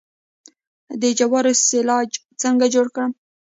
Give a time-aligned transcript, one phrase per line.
[1.01, 2.09] د جوارو سیلاج
[2.41, 3.11] څنګه جوړ کړم؟